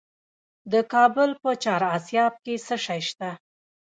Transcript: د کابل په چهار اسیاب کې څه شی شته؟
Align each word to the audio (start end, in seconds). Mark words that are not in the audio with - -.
د 0.71 0.73
کابل 0.93 1.29
په 1.41 1.49
چهار 1.63 1.83
اسیاب 1.97 2.33
کې 2.43 2.53
څه 2.67 2.75
شی 2.85 3.01
شته؟ 3.09 3.29